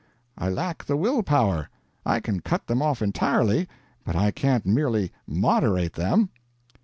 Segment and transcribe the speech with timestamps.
[0.35, 1.69] "I lack the will power.
[2.07, 3.67] I can cut them off entirely,
[4.03, 6.29] but I can't merely moderate them."